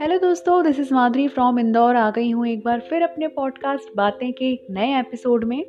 Hello 0.00 0.18
दोस्तों 0.18 0.64
this 0.64 0.80
is 0.80 0.94
Madhuri 0.94 1.28
from 1.28 1.58
Indore 1.58 1.96
आ 1.96 2.10
गई 2.10 2.30
हूँ 2.30 2.46
एक 2.46 2.64
बार 2.64 2.80
फिर 2.80 3.02
अपने 3.02 3.28
पॉडकास्ट 3.28 3.96
बातें 3.96 4.32
के 4.32 4.44
एक 4.52 4.66
नए 4.70 5.00
एपिसोड 5.00 5.44
में। 5.44 5.64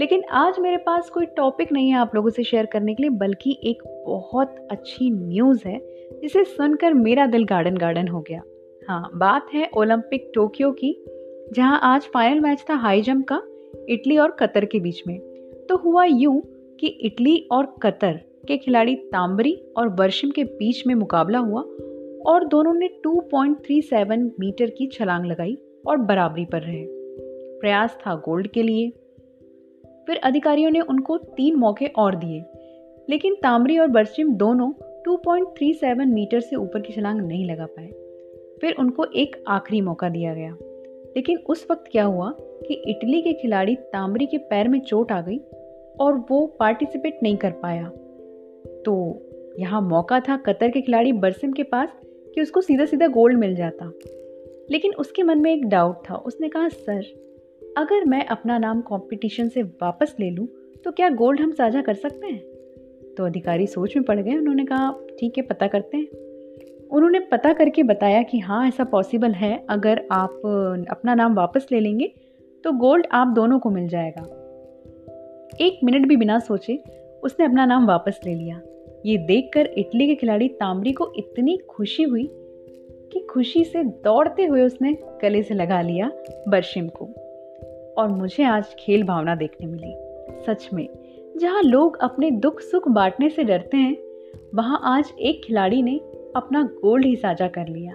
लेकिन 0.00 0.24
आज 0.24 0.54
मेरे 0.58 0.76
पास 0.76 1.10
कोई 1.10 1.26
टॉपिक 1.26 1.72
नहीं 1.72 1.90
है 1.90 1.96
आप 1.96 2.14
लोगों 2.14 2.30
से 2.30 2.44
शेयर 2.44 2.66
करने 2.66 2.94
के 2.94 3.02
लिए, 3.02 3.10
बल्कि 3.10 3.60
एक 3.64 3.82
बहुत 4.06 4.68
अच्छी 4.70 5.10
न्यूज़ 5.10 5.68
है, 5.68 5.80
जिसे 6.22 6.44
सुनकर 6.44 6.94
मेरा 6.94 7.26
दिल 7.26 7.44
गार्डन 7.44 7.76
गार्डन 7.76 8.08
हो 8.08 8.20
गया। 8.20 8.42
हाँ 8.88 9.10
बात 9.14 9.46
है 9.54 9.70
ओलंपिक 9.76 10.32
टोक्यो 10.34 10.72
की, 10.72 11.04
जहाँ 11.52 11.80
आज 11.82 12.02
फाइनल 12.02 12.40
मैच 12.40 12.64
था 12.70 12.74
हाई 12.74 13.02
जंप 13.02 13.26
का, 13.32 13.42
इटली 13.88 14.16
और 14.16 14.30
कतर 14.30 14.64
के 14.64 14.80
बीच 14.80 15.02
में। 15.06 15.18
तो 15.68 15.76
हुआ 15.76 16.04
यूँ 16.04 16.42
कि 16.80 16.86
इटली 16.86 17.48
और 17.52 17.74
कतर 17.82 18.31
के 18.48 18.56
खिलाड़ी 18.56 18.94
तांबरी 18.94 19.54
और 19.76 19.88
वर्षिम 19.88 20.30
के 20.30 20.44
बीच 20.44 20.86
में 20.86 20.94
मुकाबला 20.94 21.38
हुआ 21.38 21.60
और 22.26 22.48
दोनों 22.48 22.74
ने 22.74 22.88
2.37 22.88 24.30
मीटर 24.40 24.70
की 24.70 24.86
छलांग 24.86 25.26
लगाई 25.26 25.58
और 25.86 25.96
बराबरी 25.96 26.44
पर 26.44 26.60
रहे। 26.60 26.86
प्रयास 27.60 27.98
था 28.06 28.14
गोल्ड 28.14 28.46
के 28.46 28.62
लिए। 28.62 28.90
फिर 30.06 30.16
अधिकारियों 30.16 30.70
ने 30.70 30.80
उनको 30.80 31.18
तीन 31.18 31.54
मौके 31.54 31.86
और 31.86 32.16
दिए, 32.16 32.44
लेकिन 33.10 33.34
तामरी 33.34 33.78
और 33.78 33.86
बर्शिम 33.86 34.34
दोनों 34.34 34.72
2.37 35.02 36.14
मीटर 36.14 36.40
से 36.40 36.56
ऊपर 36.56 36.80
की 36.80 36.92
छलांग 36.92 37.20
नहीं 37.20 37.46
लगा 37.46 37.66
पाए। 37.66 37.88
फिर 38.60 38.74
उनको 38.78 39.04
एक 39.04 39.44
आखिरी 39.48 39.80
मौका 39.80 40.08
दिया 40.08 40.34
गया। 40.34 40.56
लेकिन 41.16 41.38
उस 41.38 41.66
वक्त 41.70 41.84
क्या 41.92 42.04
हुआ 42.04 42.34
कि 42.40 42.74
इटली 42.74 43.22
के 43.22 43.32
खिलाड़ी 43.32 43.74
तामरी 43.74 44.26
के 44.26 44.38
पैर 44.38 44.68
में 44.68 44.80
चोट 44.80 45.12
आ 45.12 45.20
गई 45.20 45.38
और 46.00 46.24
वो 46.30 46.46
पार्टिसिपेट 46.46 47.18
नहीं 47.22 47.36
कर 47.36 47.50
पाया। 47.50 47.90
तो 48.84 48.94
यहाँ 49.58 49.80
मौका 49.80 50.20
था 50.20 50.36
कतर 50.36 50.70
के 50.70 50.80
खिलाड़ी 50.80 51.12
बरसिम 51.12 51.52
के 51.52 51.62
पास 51.62 51.88
कि 52.34 52.40
उसको 52.42 52.60
सीधा 52.60 52.84
सीधा 52.84 53.06
गोल्ड 53.06 53.38
मिल 53.38 53.54
जाता। 53.54 53.92
लेकिन 54.70 54.92
उसके 54.92 55.22
मन 55.22 55.38
में 55.38 55.52
एक 55.52 55.66
डाउट 55.66 56.02
था। 56.10 56.14
उसने 56.16 56.48
कहा, 56.48 56.68
सर, 56.68 57.02
अगर 57.78 58.04
मैं 58.04 58.24
अपना 58.26 58.58
नाम 58.58 58.80
कंपटीशन 58.80 59.48
से 59.48 59.62
वापस 59.62 60.14
ले 60.20 60.30
लूँ 60.30 60.46
तो 60.84 60.90
क्या 60.90 61.08
गोल्ड 61.10 61.40
हम 61.40 61.50
साझा 61.50 61.82
कर 61.82 61.94
सकते 61.94 62.26
हैं? 62.26 62.40
तो 63.16 63.24
अधिकारी 63.24 63.66
सोच 63.66 63.96
में 63.96 64.04
पड़ 64.04 64.20
गए। 64.20 64.36
उन्होंने 64.36 64.64
कहा, 64.64 64.90
ठीक 65.20 65.38
है, 65.38 65.42
पता 65.44 65.66
करते 65.66 65.96
हैं। 65.96 66.06
उन्होंने 66.88 67.20
पता 67.20 67.52
करके 67.52 67.82
बताया 67.82 68.22
कि 68.22 68.38
हाँ 68.38 68.66
ऐसा 68.68 68.84
पॉसिबल 68.84 69.32
है। 69.32 69.64
अगर 69.70 70.06
आप 70.12 70.30
अपना 70.90 71.14
नाम 71.14 71.34
वापस 71.34 71.66
ले 71.72 71.80
लेंगे 71.80 72.12
तो 72.64 72.72
गोल्ड 72.72 73.06
आप 73.12 73.28
दोनों 73.28 73.58
को 73.58 73.70
मिल 73.70 73.88
जाएगा। 73.88 74.22
एक 75.60 75.78
मिनट 75.84 76.06
भी 76.08 76.16
बिना 76.16 76.38
सोचे, 76.38 76.82
उसने 77.24 77.46
अपना 77.46 77.64
नाम 77.66 77.86
वापस 77.86 78.20
ले 78.26 78.34
लिया। 78.34 78.60
ये 79.06 79.18
देखकर 79.18 79.66
इटली 79.66 80.06
के 80.06 80.14
खिलाड़ी 80.14 80.48
तामरी 80.48 80.92
को 80.92 81.12
इतनी 81.16 81.56
खुशी 81.56 82.02
हुई 82.02 82.30
कि 83.12 83.20
खुशी 83.20 83.64
से 83.64 83.84
दौड़ते 83.84 84.44
हुए 84.44 84.62
उसने 84.62 84.96
गले 85.22 85.42
से 85.42 85.54
लगा 85.54 85.80
लिया 85.80 86.12
बर्शिम 86.48 86.88
को। 86.88 87.04
और 87.98 88.08
मुझे 88.08 88.44
आज 88.44 88.76
खेल 88.78 89.02
भावना 89.02 89.34
देखने 89.34 89.66
मिली। 89.66 89.94
सच 90.46 90.68
में, 90.74 90.88
जहाँ 91.36 91.62
लोग 91.62 91.96
अपने 91.96 92.30
दुख 92.30 92.60
सुख 92.60 92.88
बांटने 92.88 93.30
से 93.30 93.44
डरते 93.44 93.76
हैं, 93.76 93.96
वहाँ 94.54 94.80
आज 94.84 95.12
एक 95.20 95.42
खिलाड़ी 95.44 95.82
ने 95.82 96.00
अपना 96.36 96.62
गोल्ड 96.62 97.04
ही 97.04 97.16
साझा 97.16 97.48
कर 97.48 97.68
लिया। 97.68 97.92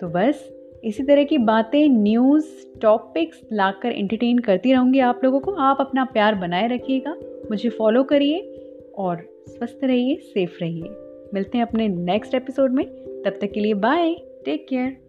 तो 0.00 0.08
बस, 0.08 0.54
इसी 0.84 1.02
तरह 1.02 1.24
की 1.24 1.38
बातें, 1.38 1.88
न्यूज़, 1.88 2.80
टॉपिक्स 2.80 3.40
लाकर 3.52 3.92
एंटरटेन 3.92 4.38
करती 4.38 4.72
रहूँगी 4.72 4.98
आप 4.98 5.20
लोगों 5.24 5.40
को। 5.40 5.52
आप 5.52 5.76
अपना 5.80 6.04
प्यार 6.04 6.34
बनाए 6.34 6.68
रखिएगा। 6.68 7.16
मुझे 7.50 7.70
फॉलो 7.70 8.02
करिए। 8.02 8.57
और 8.98 9.44
स्वस्थ 9.48 9.80
रहिए 9.84 10.16
सेफ़ 10.16 10.58
रहिए। 10.62 10.84
मिलते 11.34 11.58
हैं 11.58 11.66
अपने 11.66 11.88
नेक्स्ट 11.88 12.34
एपिसोड 12.34 12.72
में। 12.72 12.86
तब 13.24 13.38
तक 13.40 13.50
के 13.52 13.60
लिए 13.60 13.74
बाय 13.74 14.14
टेक 14.44 14.66
केयर 14.68 15.07